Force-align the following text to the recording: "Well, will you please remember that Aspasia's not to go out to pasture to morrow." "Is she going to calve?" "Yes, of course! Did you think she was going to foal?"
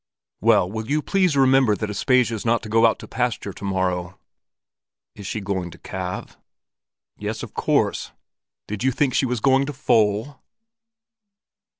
"Well, 0.39 0.67
will 0.67 0.87
you 0.89 1.03
please 1.03 1.37
remember 1.37 1.75
that 1.75 1.91
Aspasia's 1.91 2.43
not 2.43 2.63
to 2.63 2.69
go 2.69 2.87
out 2.87 2.97
to 2.97 3.07
pasture 3.07 3.53
to 3.53 3.63
morrow." 3.63 4.17
"Is 5.13 5.27
she 5.27 5.39
going 5.39 5.69
to 5.69 5.77
calve?" 5.77 6.39
"Yes, 7.19 7.43
of 7.43 7.53
course! 7.53 8.11
Did 8.65 8.83
you 8.83 8.89
think 8.91 9.13
she 9.13 9.27
was 9.27 9.39
going 9.39 9.67
to 9.67 9.73
foal?" 9.73 10.41